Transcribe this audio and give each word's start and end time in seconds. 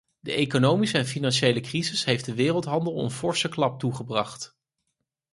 De 0.19 0.31
economische 0.31 0.97
en 0.97 1.05
financiële 1.05 1.59
crisis 1.59 2.03
heeft 2.03 2.25
de 2.25 2.33
wereldhandel 2.33 2.99
een 3.03 3.11
forse 3.11 3.49
klap 3.49 3.79
toegebracht. 3.79 4.57